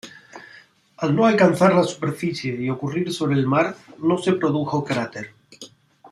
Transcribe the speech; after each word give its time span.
Al 1.07 1.11
no 1.17 1.25
alcanzar 1.27 1.75
la 1.75 1.83
superficie 1.83 2.55
y 2.59 2.71
ocurrir 2.71 3.13
sobre 3.13 3.35
el 3.35 3.45
mar, 3.45 3.75
no 3.99 4.17
se 4.17 4.33
produjo 4.33 4.83
cráter. 4.83 5.35